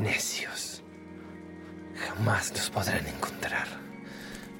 Necios. 0.00 0.82
Jamás 1.94 2.52
los 2.52 2.70
podrán 2.70 3.06
encontrar. 3.06 3.68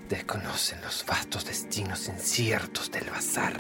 Desconocen 0.07 0.83
los 0.83 1.07
vastos 1.07 1.47
destinos 1.47 2.09
inciertos 2.09 2.91
del 2.91 3.09
bazar. 3.09 3.55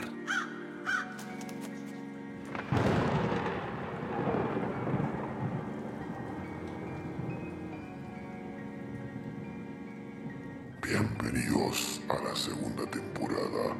Bienvenidos 10.82 12.02
a 12.10 12.22
la 12.22 12.36
segunda 12.36 12.84
temporada 12.90 13.74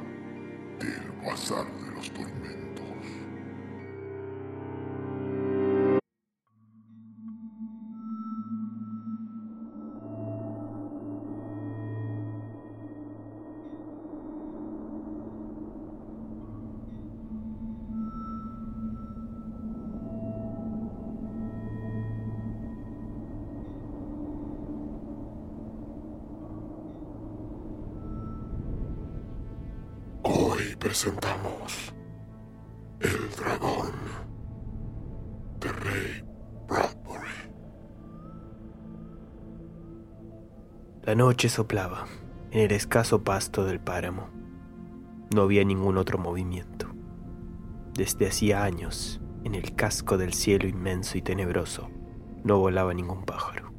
del 0.79 1.11
Bazar 1.23 1.67
de 1.71 1.91
los 1.95 2.11
Tormentos. 2.11 2.70
Presentamos 30.81 31.93
El 33.01 33.29
Dragón 33.37 33.91
de 35.59 35.71
Rey 35.71 36.23
Bradbury. 36.67 37.29
La 41.03 41.13
noche 41.13 41.49
soplaba 41.49 42.07
en 42.49 42.61
el 42.61 42.71
escaso 42.71 43.23
pasto 43.23 43.63
del 43.63 43.79
páramo. 43.79 44.29
No 45.35 45.43
había 45.43 45.63
ningún 45.63 45.97
otro 45.97 46.17
movimiento. 46.17 46.87
Desde 47.93 48.27
hacía 48.27 48.63
años, 48.63 49.21
en 49.43 49.53
el 49.53 49.75
casco 49.75 50.17
del 50.17 50.33
cielo 50.33 50.67
inmenso 50.67 51.15
y 51.15 51.21
tenebroso, 51.21 51.91
no 52.43 52.57
volaba 52.57 52.95
ningún 52.95 53.23
pájaro. 53.23 53.71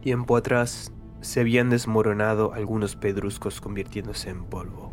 Tiempo 0.00 0.36
atrás 0.36 0.92
se 1.20 1.38
habían 1.38 1.70
desmoronado 1.70 2.52
algunos 2.52 2.96
pedruscos 2.96 3.60
convirtiéndose 3.60 4.28
en 4.30 4.44
polvo. 4.44 4.91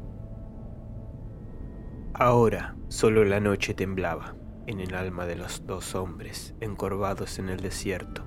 Ahora 2.13 2.75
solo 2.87 3.23
la 3.23 3.39
noche 3.39 3.73
temblaba 3.73 4.35
en 4.65 4.79
el 4.79 4.95
alma 4.95 5.25
de 5.25 5.35
los 5.35 5.65
dos 5.65 5.95
hombres 5.95 6.55
encorvados 6.59 7.39
en 7.39 7.49
el 7.49 7.59
desierto, 7.59 8.23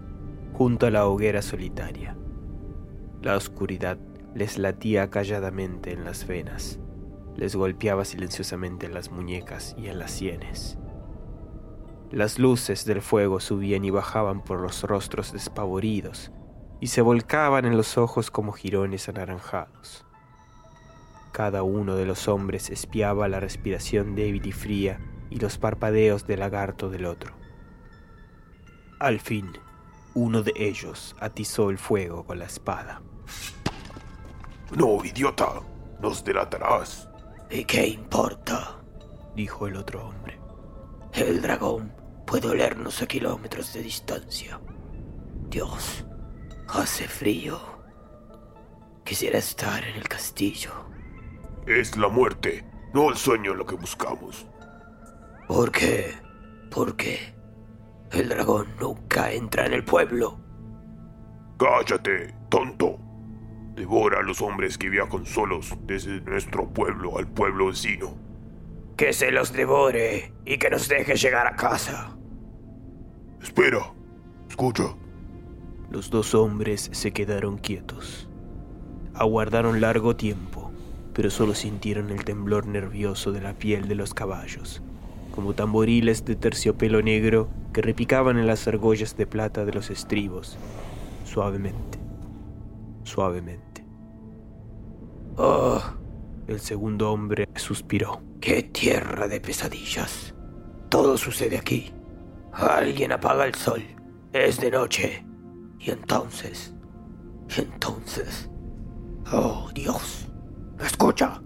junto 0.53 0.87
a 0.87 0.91
la 0.91 1.06
hoguera 1.06 1.43
solitaria. 1.43 2.16
La 3.22 3.37
oscuridad 3.37 3.98
les 4.34 4.56
latía 4.56 5.10
calladamente 5.10 5.93
en 5.93 6.04
las 6.04 6.26
venas, 6.26 6.78
les 7.37 7.56
golpeaba 7.56 8.04
silenciosamente 8.04 8.87
en 8.87 8.94
las 8.94 9.10
muñecas 9.10 9.75
y 9.76 9.88
en 9.88 9.99
las 9.99 10.12
sienes. 10.12 10.78
Las 12.10 12.38
luces 12.38 12.84
del 12.84 13.03
fuego 13.03 13.41
subían 13.41 13.84
y 13.84 13.91
bajaban 13.91 14.43
por 14.44 14.60
los 14.60 14.82
rostros 14.82 15.32
despavoridos 15.32 16.31
y 16.81 16.88
se 16.88 17.00
volcaban 17.00 17.64
en 17.64 17.76
los 17.76 17.97
ojos 17.99 18.31
como 18.31 18.53
jirones 18.53 19.09
anaranjados. 19.09 20.04
Cada 21.32 21.62
uno 21.62 21.97
de 21.97 22.04
los 22.04 22.28
hombres 22.28 22.69
espiaba 22.69 23.26
la 23.28 23.41
respiración 23.41 24.15
débil 24.15 24.47
y 24.47 24.53
fría 24.53 25.00
y 25.31 25.38
los 25.38 25.56
parpadeos 25.56 26.26
del 26.26 26.41
lagarto 26.41 26.91
del 26.91 27.06
otro. 27.06 27.34
Al 29.00 29.19
fin, 29.19 29.50
uno 30.15 30.43
de 30.43 30.53
ellos 30.56 31.16
atizó 31.19 31.70
el 31.70 31.78
fuego 31.78 32.25
con 32.25 32.38
la 32.38 32.44
espada. 32.44 33.00
No, 34.76 35.03
idiota, 35.04 35.62
nos 36.00 36.22
delatarás. 36.22 37.09
¿Y 37.50 37.64
qué 37.64 37.87
importa? 37.87 38.78
dijo 39.34 39.66
el 39.66 39.76
otro 39.76 40.06
hombre. 40.06 40.38
El 41.14 41.41
dragón 41.41 41.94
puede 42.26 42.49
olernos 42.49 43.00
a 43.00 43.06
kilómetros 43.06 43.72
de 43.72 43.82
distancia. 43.82 44.60
Dios, 45.49 46.04
hace 46.69 47.09
frío. 47.09 47.59
Quisiera 49.04 49.38
estar 49.38 49.82
en 49.84 49.97
el 49.97 50.09
castillo. 50.09 50.91
Es 51.66 51.96
la 51.96 52.08
muerte, 52.08 52.64
no 52.92 53.10
el 53.10 53.16
sueño 53.16 53.54
lo 53.54 53.64
que 53.64 53.76
buscamos. 53.76 54.46
¿Por 55.46 55.70
qué? 55.70 56.12
¿Por 56.70 56.96
qué? 56.96 57.34
El 58.10 58.28
dragón 58.28 58.66
nunca 58.80 59.32
entra 59.32 59.66
en 59.66 59.72
el 59.72 59.84
pueblo. 59.84 60.38
Cállate, 61.58 62.34
tonto. 62.48 62.98
Devora 63.74 64.18
a 64.18 64.22
los 64.22 64.42
hombres 64.42 64.76
que 64.76 64.90
viajan 64.90 65.24
solos 65.24 65.74
desde 65.86 66.20
nuestro 66.20 66.68
pueblo 66.68 67.16
al 67.16 67.26
pueblo 67.26 67.68
vecino. 67.68 68.14
Que 68.96 69.12
se 69.12 69.30
los 69.30 69.52
devore 69.52 70.32
y 70.44 70.58
que 70.58 70.68
nos 70.68 70.88
deje 70.88 71.16
llegar 71.16 71.46
a 71.46 71.56
casa. 71.56 72.16
Espera, 73.40 73.92
escucha. 74.48 74.94
Los 75.90 76.10
dos 76.10 76.34
hombres 76.34 76.90
se 76.92 77.12
quedaron 77.12 77.56
quietos. 77.56 78.28
Aguardaron 79.14 79.80
largo 79.80 80.16
tiempo, 80.16 80.61
pero 81.14 81.30
solo 81.30 81.54
sintieron 81.54 82.10
el 82.10 82.24
temblor 82.24 82.66
nervioso 82.66 83.32
de 83.32 83.40
la 83.40 83.54
piel 83.54 83.88
de 83.88 83.94
los 83.94 84.14
caballos, 84.14 84.82
como 85.34 85.54
tamboriles 85.54 86.24
de 86.24 86.36
terciopelo 86.36 87.02
negro 87.02 87.48
que 87.72 87.82
repicaban 87.82 88.38
en 88.38 88.46
las 88.46 88.66
argollas 88.68 89.16
de 89.16 89.26
plata 89.26 89.64
de 89.64 89.72
los 89.72 89.90
estribos, 89.90 90.58
suavemente, 91.24 91.98
suavemente. 93.04 93.84
Oh, 95.36 95.80
El 96.46 96.60
segundo 96.60 97.10
hombre 97.10 97.48
suspiró. 97.56 98.20
qué 98.40 98.62
tierra 98.62 99.28
de 99.28 99.40
pesadillas. 99.40 100.34
Todo 100.88 101.16
sucede 101.16 101.56
aquí. 101.56 101.92
Alguien 102.52 103.12
apaga 103.12 103.46
el 103.46 103.54
sol. 103.54 103.82
Es 104.32 104.60
de 104.60 104.70
noche. 104.70 105.24
Y 105.78 105.90
entonces... 105.90 106.74
y 107.56 107.60
entonces... 107.62 108.50
Oh, 109.32 109.70
Dios. 109.74 110.28
Escucha. 110.84 111.41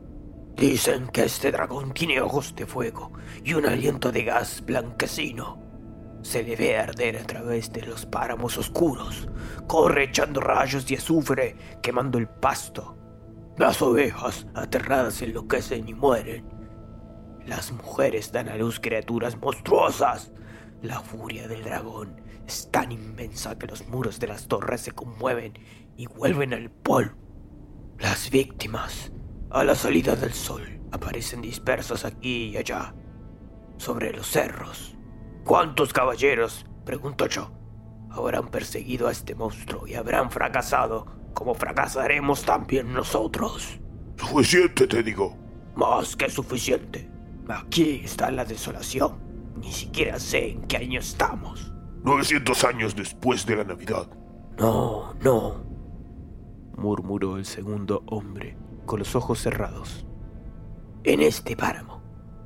Dicen 0.57 1.09
que 1.09 1.25
este 1.25 1.53
dragón 1.53 1.93
tiene 1.93 2.21
ojos 2.23 2.55
de 2.57 2.65
fuego 2.65 3.13
y 3.45 3.53
un 3.53 3.67
aliento 3.67 4.11
de 4.11 4.25
gas 4.25 4.65
blanquecino. 4.65 5.63
Se 6.23 6.43
le 6.43 6.57
ve 6.57 6.79
arder 6.79 7.19
a 7.19 7.25
través 7.25 7.71
de 7.71 7.83
los 7.83 8.07
páramos 8.07 8.57
oscuros. 8.57 9.29
Corre 9.67 10.05
echando 10.05 10.41
rayos 10.41 10.87
de 10.87 10.97
azufre, 10.97 11.55
quemando 11.83 12.17
el 12.17 12.29
pasto. 12.29 12.97
Las 13.59 13.83
ovejas, 13.83 14.47
aterradas, 14.55 15.21
enloquecen 15.21 15.87
y 15.87 15.93
mueren. 15.93 16.47
Las 17.45 17.71
mujeres 17.73 18.33
dan 18.33 18.49
a 18.49 18.57
luz 18.57 18.81
criaturas 18.81 19.37
monstruosas. 19.37 20.33
La 20.81 21.01
furia 21.01 21.47
del 21.47 21.63
dragón 21.63 22.23
es 22.47 22.71
tan 22.71 22.91
inmensa 22.91 23.59
que 23.59 23.67
los 23.67 23.87
muros 23.87 24.19
de 24.19 24.29
las 24.29 24.49
torres 24.49 24.81
se 24.81 24.93
conmueven 24.93 25.53
y 25.97 26.07
vuelven 26.07 26.55
al 26.55 26.71
polvo. 26.71 27.17
Las 27.99 28.31
víctimas, 28.31 29.11
a 29.51 29.65
la 29.65 29.75
salida 29.75 30.17
del 30.17 30.33
sol, 30.33 30.81
aparecen 30.93 31.41
dispersas 31.43 32.05
aquí 32.05 32.49
y 32.49 32.57
allá, 32.57 32.95
sobre 33.79 34.13
los 34.13 34.27
cerros. 34.27 34.97
¿Cuántos 35.45 35.93
caballeros, 35.93 36.67
pregunto 36.85 37.27
yo, 37.27 37.51
habrán 38.11 38.49
perseguido 38.49 39.09
a 39.09 39.13
este 39.13 39.35
monstruo 39.35 39.87
y 39.87 39.95
habrán 39.95 40.31
fracasado 40.31 41.07
como 41.35 41.55
fracasaremos 41.55 42.43
también 42.45 42.93
nosotros? 42.93 43.79
Suficiente, 44.17 44.87
te 44.87 45.03
digo. 45.03 45.37
Más 45.77 46.17
que 46.17 46.31
suficiente. 46.31 47.11
Aquí 47.49 48.01
está 48.05 48.31
la 48.31 48.45
desolación. 48.45 49.19
Ni 49.61 49.71
siquiera 49.73 50.19
sé 50.19 50.51
en 50.53 50.63
qué 50.63 50.79
año 50.79 51.01
estamos. 51.01 51.73
900 52.03 52.65
años 52.65 52.97
después 52.97 53.45
de 53.47 53.57
la 53.57 53.65
Navidad. 53.65 54.09
No, 54.59 55.15
no. 55.21 55.65
murmuró 56.77 57.37
el 57.37 57.45
segundo 57.45 58.03
hombre, 58.07 58.57
con 58.87 59.01
los 59.01 59.15
ojos 59.15 59.41
cerrados. 59.41 60.07
En 61.05 61.21
este 61.21 61.57
páramo 61.57 62.03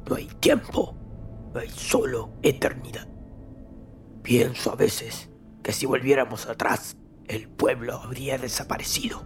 no 0.09 0.17
hay 0.17 0.27
tiempo. 0.41 0.97
Hay 1.55 1.69
solo 1.71 2.31
eternidad. 2.43 3.09
Pienso 4.23 4.73
a 4.73 4.77
veces 4.77 5.31
que 5.63 5.73
si 5.73 5.87
volviéramos 5.87 6.47
atrás, 6.47 6.97
el 7.27 7.49
pueblo 7.49 7.95
habría 7.95 8.39
desaparecido. 8.39 9.25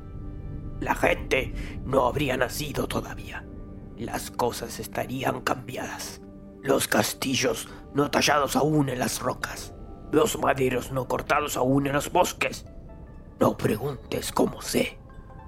La 0.81 0.95
gente 0.95 1.55
no 1.85 2.07
habría 2.07 2.37
nacido 2.37 2.87
todavía. 2.87 3.47
Las 3.97 4.31
cosas 4.31 4.79
estarían 4.81 5.41
cambiadas. 5.41 6.21
Los 6.63 6.89
castillos 6.89 7.69
no 7.95 8.11
tallados 8.11 8.57
aún 8.57 8.89
en 8.89 8.99
las 8.99 9.21
rocas. 9.21 9.75
Los 10.13 10.39
maderos 10.39 10.93
no 10.93 11.09
cortados 11.09 11.57
aún 11.57 11.87
en 11.87 11.93
los 11.93 12.11
bosques. 12.11 12.67
No 13.41 13.57
preguntes 13.57 14.33
cómo 14.33 14.63
sé. 14.63 14.99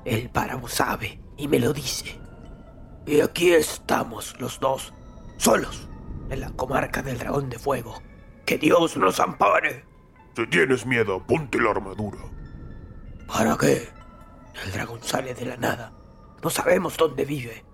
El 0.05 0.31
páramo 0.31 0.69
sabe 0.69 1.26
y 1.37 1.49
me 1.49 1.59
lo 1.59 1.73
dice. 1.73 2.19
Y 3.07 3.21
aquí 3.21 3.53
estamos 3.53 4.39
los 4.41 4.59
dos, 4.59 4.93
solos, 5.37 5.89
en 6.31 6.41
la 6.41 6.51
comarca 6.51 7.03
del 7.03 7.19
dragón 7.19 7.49
de 7.49 7.59
fuego. 7.59 8.03
Que 8.45 8.59
Dios 8.59 8.97
nos 8.97 9.21
ampare. 9.21 9.85
Si 10.37 10.47
tienes 10.47 10.87
miedo, 10.87 11.23
ponte 11.27 11.61
la 11.61 11.71
armadura. 11.71 12.19
¿Para 13.27 13.57
qué? 13.57 13.89
El 14.65 14.73
dragón 14.73 15.03
sale 15.03 15.35
de 15.35 15.47
la 15.47 15.57
nada. 15.57 15.93
No 16.43 16.51
sabemos 16.51 16.97
dónde 16.97 17.25
vive. 17.25 17.65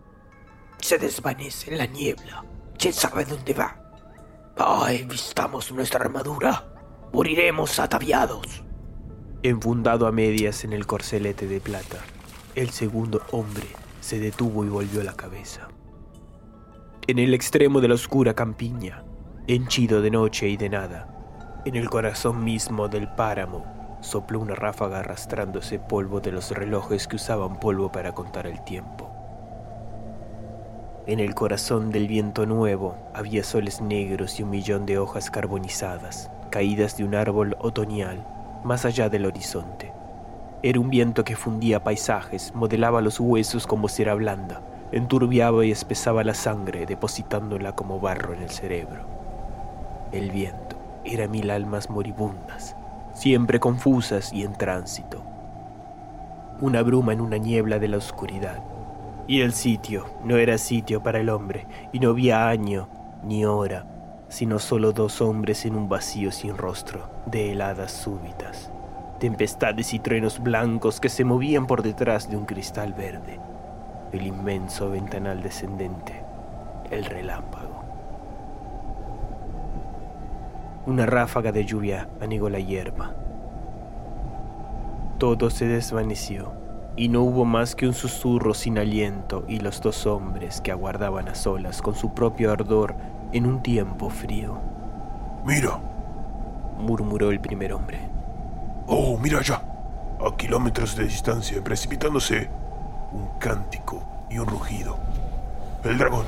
Se 0.81 0.99
desvanece 0.99 1.71
en 1.71 1.79
la 1.79 1.87
niebla. 1.87 2.45
¿Quién 2.79 2.93
sabe 2.93 3.25
dónde 3.25 3.55
va? 3.55 3.79
Ay, 4.57 5.05
vistamos 5.05 5.73
nuestra 5.73 6.01
armadura. 6.01 6.69
Moriremos 7.13 7.79
ataviados. 7.79 8.65
Enfundado 9.43 10.07
a 10.07 10.13
medias 10.13 10.65
en 10.65 10.73
el 10.73 10.87
corcelete 10.87 11.47
de 11.47 11.61
plata, 11.61 11.99
el 12.55 12.69
segundo 12.69 13.23
hombre 13.31 13.67
se 14.01 14.19
detuvo 14.19 14.65
y 14.65 14.69
volvió 14.69 15.03
la 15.03 15.15
cabeza. 15.15 15.69
En 17.07 17.19
el 17.19 17.33
extremo 17.33 17.81
de 17.81 17.89
la 17.89 17.95
oscura 17.95 18.35
campiña, 18.35 19.05
henchido 19.47 20.03
de 20.03 20.11
noche 20.11 20.49
y 20.49 20.59
de 20.59 20.69
nada, 20.69 21.09
en 21.65 21.77
el 21.77 21.89
corazón 21.89 22.45
mismo 22.45 22.89
del 22.89 23.09
páramo, 23.09 23.99
sopló 24.03 24.41
una 24.41 24.55
ráfaga 24.55 24.99
arrastrándose 24.99 25.79
polvo 25.79 26.21
de 26.21 26.33
los 26.33 26.51
relojes 26.51 27.09
que 27.09 27.17
usaban 27.17 27.59
polvo 27.59 27.91
para 27.91 28.13
contar 28.13 28.47
el 28.47 28.63
tiempo. 28.65 29.11
En 31.07 31.21
el 31.21 31.35
corazón 31.35 31.91
del 31.91 32.07
viento 32.07 32.45
nuevo 32.45 32.97
había 33.15 33.45
soles 33.45 33.81
negros 33.81 34.39
y 34.39 34.43
un 34.43 34.51
millón 34.51 34.85
de 34.85 34.99
hojas 34.99 35.31
carbonizadas, 35.31 36.31
caídas 36.51 36.99
de 36.99 37.05
un 37.05 37.15
árbol 37.15 37.57
otoñal, 37.61 38.27
más 38.63 38.85
allá 38.85 39.09
del 39.09 39.25
horizonte. 39.25 39.93
Era 40.65 40.79
un 40.79 40.91
viento 40.91 41.25
que 41.25 41.35
fundía 41.35 41.83
paisajes, 41.83 42.55
modelaba 42.55 43.01
los 43.01 43.19
huesos 43.19 43.67
como 43.67 43.89
cera 43.89 44.15
blanda, 44.15 44.61
enturbiaba 44.93 45.65
y 45.67 45.73
espesaba 45.73 46.23
la 46.23 46.35
sangre, 46.35 46.87
depositándola 46.87 47.75
como 47.75 47.99
barro 47.99 48.33
en 48.33 48.43
el 48.43 48.51
cerebro. 48.51 49.05
El 50.13 50.31
viento 50.31 50.77
era 51.05 51.27
mil 51.27 51.51
almas 51.51 51.91
moribundas, 51.91 52.77
siempre 53.13 53.59
confusas 53.59 54.33
y 54.33 54.45
en 54.45 54.53
tránsito. 54.53 55.25
Una 56.61 56.83
bruma 56.83 57.13
en 57.13 57.23
una 57.23 57.39
niebla 57.39 57.81
de 57.81 57.89
la 57.89 57.97
oscuridad. 57.97 58.63
Y 59.27 59.41
el 59.41 59.55
sitio 59.55 60.07
no 60.25 60.37
era 60.37 60.59
sitio 60.59 61.03
para 61.03 61.19
el 61.19 61.29
hombre, 61.29 61.67
y 61.93 61.99
no 61.99 62.11
había 62.11 62.49
año 62.49 62.89
ni 63.25 63.45
hora, 63.45 63.85
sino 64.29 64.61
solo 64.61 64.93
dos 64.93 65.23
hombres 65.23 65.67
en 65.67 65.75
un 65.75 65.89
vacío 65.89 66.31
sin 66.31 66.57
rostro, 66.57 67.11
de 67.27 67.51
heladas 67.51 67.91
súbitas 67.91 68.71
tempestades 69.23 69.95
y 69.95 70.01
truenos 70.01 70.41
blancos 70.41 70.99
que 70.99 71.09
se 71.09 71.25
movían 71.25 71.69
por 71.69 71.85
detrás 71.85 72.29
de 72.29 72.37
un 72.37 72.45
cristal 72.45 72.93
verde, 72.93 73.39
el 74.11 74.27
inmenso 74.27 74.91
ventanal 74.91 75.45
descendente, 75.45 76.25
el 76.91 77.05
relámpago. 77.05 77.85
Una 80.87 81.07
ráfaga 81.07 81.53
de 81.53 81.65
lluvia 81.65 82.09
anegó 82.21 82.51
la 82.51 82.59
hierba. 82.59 83.15
Todo 85.19 85.51
se 85.51 85.67
desvaneció 85.67 86.55
y 86.97 87.09
no 87.09 87.23
hubo 87.23 87.45
más 87.45 87.77
que 87.77 87.87
un 87.87 87.95
susurro 87.95 88.55
sin 88.55 88.77
aliento 88.77 89.45
y 89.47 89.61
los 89.61 89.81
dos 89.81 90.05
hombres 90.05 90.61
que 90.61 90.73
aguardaban 90.73 91.29
a 91.29 91.37
solas 91.37 91.81
con 91.81 91.95
su 91.95 92.13
propio 92.13 92.51
ardor 92.51 92.97
en 93.31 93.47
un 93.47 93.63
tiempo 93.63 94.11
frío. 94.11 94.59
Mira. 95.47 95.79
murmuró 96.77 97.31
el 97.31 97.39
primer 97.39 97.73
hombre. 97.73 98.12
Oh, 98.87 99.19
mira 99.19 99.39
allá. 99.39 99.63
A 100.21 100.37
kilómetros 100.37 100.97
de 100.97 101.05
distancia, 101.05 101.63
precipitándose, 101.63 102.49
un 103.13 103.39
cántico 103.39 104.03
y 104.31 104.39
un 104.39 104.47
rugido. 104.47 104.97
El 105.85 105.99
dragón. 105.99 106.27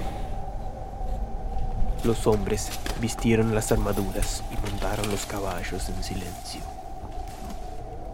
Los 2.04 2.26
hombres 2.26 2.70
vistieron 3.00 3.54
las 3.54 3.72
armaduras 3.72 4.42
y 4.52 4.70
montaron 4.70 5.10
los 5.10 5.26
caballos 5.26 5.88
en 5.88 6.02
silencio. 6.02 6.60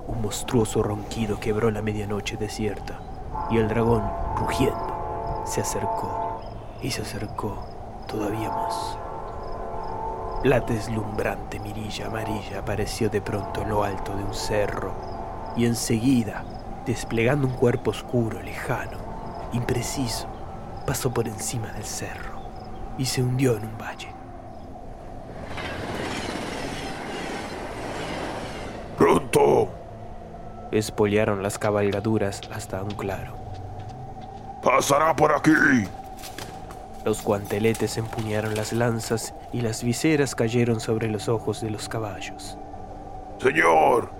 Un 0.06 0.22
monstruoso 0.22 0.82
ronquido 0.82 1.40
quebró 1.40 1.70
la 1.70 1.82
medianoche 1.82 2.36
desierta 2.36 3.00
y 3.50 3.58
el 3.58 3.68
dragón, 3.68 4.02
rugiendo, 4.36 5.42
se 5.46 5.60
acercó 5.60 6.40
y 6.82 6.90
se 6.90 7.02
acercó 7.02 7.64
todavía 8.06 8.50
más. 8.50 8.96
La 10.42 10.58
deslumbrante 10.58 11.60
mirilla 11.60 12.06
amarilla 12.06 12.60
apareció 12.60 13.10
de 13.10 13.20
pronto 13.20 13.60
en 13.60 13.68
lo 13.68 13.84
alto 13.84 14.16
de 14.16 14.24
un 14.24 14.32
cerro 14.32 14.94
y 15.54 15.66
enseguida, 15.66 16.44
desplegando 16.86 17.46
un 17.46 17.52
cuerpo 17.52 17.90
oscuro, 17.90 18.40
lejano, 18.40 18.96
impreciso, 19.52 20.26
pasó 20.86 21.12
por 21.12 21.28
encima 21.28 21.70
del 21.72 21.84
cerro 21.84 22.40
y 22.96 23.04
se 23.04 23.22
hundió 23.22 23.54
en 23.58 23.66
un 23.66 23.76
valle. 23.76 24.08
¡Pronto! 28.96 29.68
Espolearon 30.72 31.42
las 31.42 31.58
cabalgaduras 31.58 32.40
hasta 32.50 32.82
un 32.82 32.92
claro. 32.92 33.34
¡Pasará 34.62 35.14
por 35.14 35.34
aquí! 35.34 35.86
Los 37.04 37.22
guanteletes 37.22 37.98
empuñaron 37.98 38.54
las 38.54 38.72
lanzas 38.72 39.34
y 39.52 39.60
las 39.60 39.82
viseras 39.82 40.34
cayeron 40.34 40.80
sobre 40.80 41.08
los 41.08 41.28
ojos 41.28 41.60
de 41.60 41.70
los 41.70 41.88
caballos. 41.88 42.56
Señor. 43.38 44.10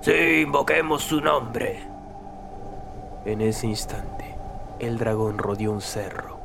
Sí, 0.00 0.42
invoquemos 0.42 1.02
su 1.02 1.20
nombre. 1.20 1.80
En 3.24 3.40
ese 3.40 3.66
instante, 3.66 4.36
el 4.78 4.98
dragón 4.98 5.38
rodeó 5.38 5.72
un 5.72 5.80
cerro. 5.80 6.38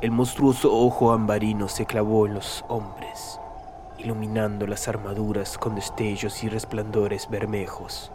El 0.00 0.12
monstruoso 0.12 0.72
ojo 0.72 1.12
ambarino 1.12 1.68
se 1.68 1.84
clavó 1.84 2.26
en 2.26 2.34
los 2.34 2.64
hombres, 2.68 3.38
iluminando 3.98 4.66
las 4.66 4.88
armaduras 4.88 5.58
con 5.58 5.74
destellos 5.74 6.42
y 6.42 6.48
resplandores 6.48 7.28
bermejos. 7.28 8.10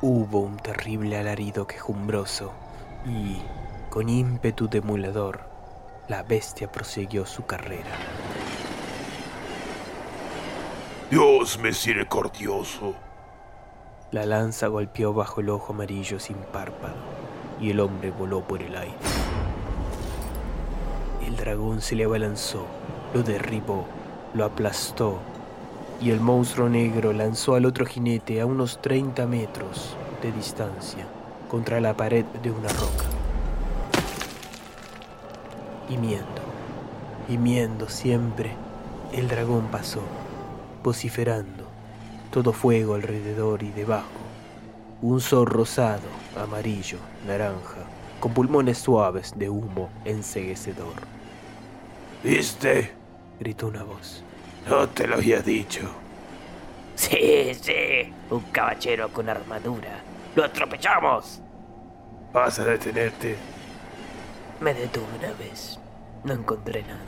Hubo 0.00 0.40
un 0.40 0.56
terrible 0.56 1.16
alarido 1.16 1.68
quejumbroso 1.68 2.50
y, 3.06 3.40
con 3.90 4.08
ímpetu 4.08 4.68
de 4.68 4.78
emulador, 4.78 5.51
la 6.08 6.22
bestia 6.22 6.70
prosiguió 6.70 7.24
su 7.24 7.46
carrera. 7.46 7.90
Dios 11.10 11.58
misericordioso. 11.58 12.94
La 14.10 14.26
lanza 14.26 14.66
golpeó 14.66 15.14
bajo 15.14 15.40
el 15.40 15.50
ojo 15.50 15.72
amarillo 15.72 16.18
sin 16.18 16.36
párpado 16.36 16.96
y 17.60 17.70
el 17.70 17.80
hombre 17.80 18.10
voló 18.10 18.42
por 18.42 18.62
el 18.62 18.76
aire. 18.76 18.96
El 21.24 21.36
dragón 21.36 21.80
se 21.80 21.94
le 21.94 22.04
abalanzó, 22.04 22.66
lo 23.14 23.22
derribó, 23.22 23.86
lo 24.34 24.44
aplastó 24.44 25.18
y 26.00 26.10
el 26.10 26.20
monstruo 26.20 26.68
negro 26.68 27.12
lanzó 27.12 27.54
al 27.54 27.64
otro 27.64 27.86
jinete 27.86 28.40
a 28.40 28.46
unos 28.46 28.82
30 28.82 29.26
metros 29.26 29.96
de 30.20 30.32
distancia 30.32 31.06
contra 31.48 31.80
la 31.80 31.96
pared 31.96 32.24
de 32.42 32.50
una 32.50 32.68
roca 32.68 33.21
gimiendo, 35.92 36.40
gimiendo 37.28 37.86
siempre, 37.86 38.50
el 39.12 39.28
dragón 39.28 39.66
pasó, 39.70 40.00
vociferando, 40.82 41.66
todo 42.30 42.54
fuego 42.54 42.94
alrededor 42.94 43.62
y 43.62 43.70
debajo, 43.72 44.08
un 45.02 45.20
sol 45.20 45.44
rosado, 45.44 46.08
amarillo, 46.34 46.96
naranja, 47.26 47.84
con 48.20 48.32
pulmones 48.32 48.78
suaves 48.78 49.34
de 49.36 49.50
humo 49.50 49.90
enseguecedor. 50.06 50.94
¿Viste? 52.24 52.92
gritó 53.38 53.66
una 53.66 53.82
voz. 53.82 54.24
No 54.66 54.88
te 54.88 55.06
lo 55.06 55.16
había 55.16 55.42
dicho. 55.42 55.90
Sí, 56.94 57.52
sí, 57.60 58.10
un 58.30 58.40
caballero 58.50 59.10
con 59.10 59.28
armadura. 59.28 60.00
¡Lo 60.36 60.44
atropellamos! 60.44 61.42
¿Vas 62.32 62.58
a 62.60 62.64
detenerte? 62.64 63.36
Me 64.60 64.72
detuve 64.72 65.04
una 65.18 65.32
vez. 65.32 65.81
No 66.24 66.34
encontré 66.34 66.82
nada. 66.82 67.00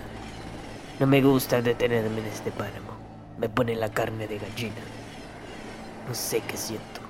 No 0.98 1.06
me 1.06 1.22
gusta 1.22 1.62
detenerme 1.62 2.20
en 2.20 2.26
este 2.26 2.50
páramo. 2.50 2.94
Me 3.38 3.48
pone 3.48 3.74
la 3.74 3.90
carne 3.90 4.26
de 4.26 4.38
gallina. 4.38 4.82
No 6.08 6.14
sé 6.14 6.40
qué 6.40 6.56
siento. 6.56 7.00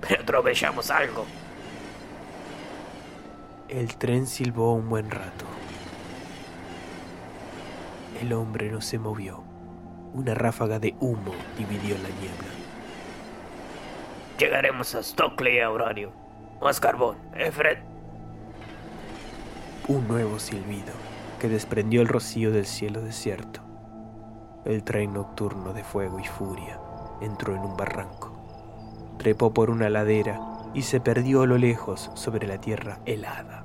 Pero 0.00 0.22
atropellamos 0.22 0.90
algo. 0.90 1.26
El 3.68 3.96
tren 3.96 4.26
silbó 4.26 4.72
un 4.72 4.88
buen 4.88 5.10
rato. 5.10 5.44
El 8.20 8.32
hombre 8.32 8.70
no 8.70 8.80
se 8.80 8.98
movió. 8.98 9.44
Una 10.14 10.34
ráfaga 10.34 10.78
de 10.78 10.94
humo 11.00 11.34
dividió 11.56 11.94
la 11.96 12.08
niebla. 12.08 12.48
Llegaremos 14.38 14.94
a 14.94 15.02
Stockley, 15.02 15.60
Aurelio. 15.60 16.12
Más 16.62 16.80
carbón, 16.80 17.18
¿eh, 17.34 17.50
Fred? 17.50 17.87
Un 19.88 20.06
nuevo 20.06 20.38
silbido 20.38 20.92
que 21.40 21.48
desprendió 21.48 22.02
el 22.02 22.08
rocío 22.08 22.52
del 22.52 22.66
cielo 22.66 23.00
desierto. 23.00 23.62
El 24.66 24.84
tren 24.84 25.14
nocturno 25.14 25.72
de 25.72 25.82
fuego 25.82 26.20
y 26.20 26.26
furia 26.26 26.78
entró 27.22 27.54
en 27.56 27.62
un 27.62 27.74
barranco, 27.74 29.16
trepó 29.16 29.54
por 29.54 29.70
una 29.70 29.88
ladera 29.88 30.40
y 30.74 30.82
se 30.82 31.00
perdió 31.00 31.40
a 31.40 31.46
lo 31.46 31.56
lejos 31.56 32.10
sobre 32.12 32.46
la 32.46 32.60
tierra 32.60 32.98
helada, 33.06 33.64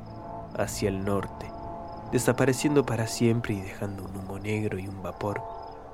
hacia 0.57 0.87
el 0.87 1.03
norte, 1.03 1.51
desapareciendo 2.13 2.85
para 2.85 3.07
siempre 3.07 3.55
y 3.55 3.61
dejando 3.61 4.05
un 4.05 4.15
humo 4.15 4.39
negro 4.39 4.79
y 4.79 4.87
un 4.87 5.03
vapor 5.03 5.43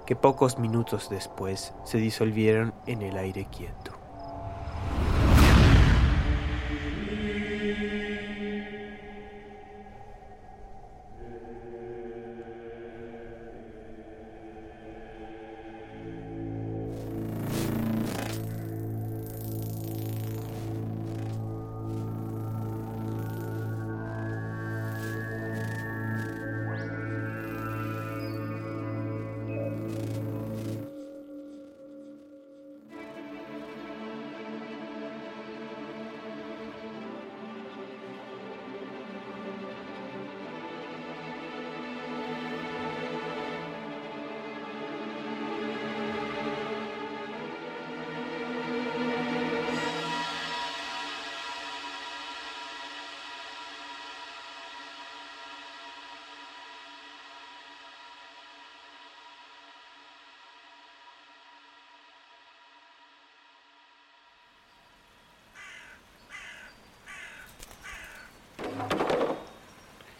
que 0.06 0.16
pocos 0.16 0.60
minutos 0.60 1.10
después 1.10 1.74
se 1.86 1.98
disolvieron 1.98 2.76
en 2.86 3.02
el 3.02 3.18
aire 3.18 3.48
quieto. 3.50 3.99